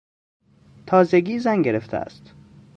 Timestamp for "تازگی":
0.85-1.39